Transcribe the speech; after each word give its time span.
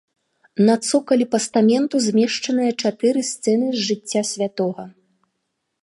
На 0.69 0.75
цокалі 0.89 1.25
пастаменту 1.35 1.95
змешчаныя 2.07 2.71
чатыры 2.87 3.21
сцэны 3.31 3.67
з 3.79 3.87
жыцця 3.87 4.21
святога. 4.35 4.83